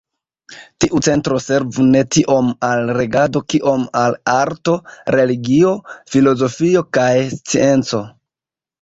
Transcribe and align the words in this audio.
Tiu 0.85 1.01
centro 1.07 1.37
servu 1.47 1.85
ne 1.89 2.01
tiom 2.17 2.49
al 2.69 2.81
regado 2.99 3.43
kiom 3.55 3.85
al 4.07 4.19
arto, 4.39 4.77
religio, 5.19 5.77
filozofio 6.17 6.87
kaj 7.01 7.09
scienco. 7.39 8.07